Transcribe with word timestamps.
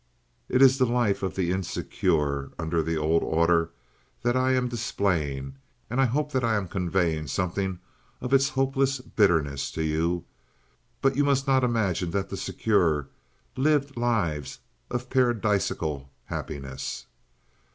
It 0.49 0.63
is 0.63 0.79
the 0.79 0.87
life 0.87 1.21
of 1.21 1.35
the 1.35 1.51
Insecure 1.51 2.49
under 2.57 2.81
the 2.81 2.97
old 2.97 3.21
order 3.21 3.69
that 4.23 4.35
I 4.35 4.53
am 4.53 4.67
displaying, 4.67 5.57
and 5.91 6.01
I 6.01 6.05
hope 6.07 6.31
that 6.31 6.43
I 6.43 6.55
am 6.55 6.67
conveying 6.67 7.27
something 7.27 7.77
of 8.19 8.33
its 8.33 8.49
hopeless 8.49 8.99
bitterness 8.99 9.69
to 9.73 9.83
you, 9.83 10.25
but 11.03 11.15
you 11.15 11.23
must 11.23 11.45
not 11.45 11.63
imagine 11.63 12.09
that 12.09 12.29
the 12.29 12.35
Secure 12.37 13.09
lived 13.55 13.95
lives 13.95 14.57
of 14.89 15.11
paradisiacal 15.11 16.09
happiness. 16.25 17.05